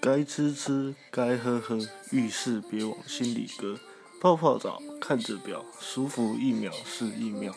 [0.00, 1.78] 该吃吃该喝喝
[2.12, 3.78] 遇事别往心里搁。
[4.20, 7.54] 泡泡澡看着表舒服一秒是一秒。